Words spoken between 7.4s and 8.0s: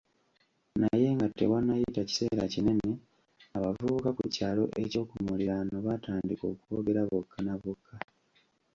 na bokka